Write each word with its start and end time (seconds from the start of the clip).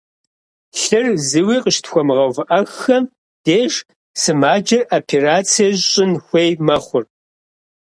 Лъыр 0.81 1.05
зыуи 1.27 1.57
къыщытхуэмыгъэувыӏэххэм 1.63 3.03
деж, 3.45 3.73
сымаджэр 4.21 4.83
операцие 4.97 5.69
щӏын 5.89 6.11
хуей 6.25 6.51
мэхъур. 6.65 7.05